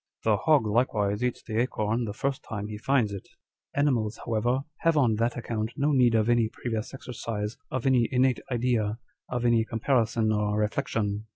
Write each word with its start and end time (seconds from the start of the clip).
The 0.23 0.35
hog 0.35 0.65
likewise 0.65 1.23
eats 1.23 1.43
the 1.43 1.61
acorn 1.61 2.05
the 2.05 2.11
first 2.13 2.41
time 2.41 2.69
he 2.69 2.77
finds 2.79 3.13
it. 3.13 3.27
Animals 3.75 4.21
however 4.25 4.61
have, 4.77 4.97
on 4.97 5.17
that 5.17 5.37
account, 5.37 5.73
no 5.77 5.91
need 5.91 6.15
of 6.15 6.27
any 6.27 6.49
previous 6.49 6.91
exercise, 6.95 7.55
of 7.69 7.85
any 7.85 8.09
innate 8.11 8.39
idea, 8.51 8.97
of 9.29 9.45
any 9.45 9.63
comparison 9.63 10.31
or 10.31 10.57
reflection. 10.57 11.27